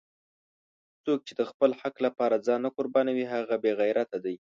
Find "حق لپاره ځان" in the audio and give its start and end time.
1.81-2.59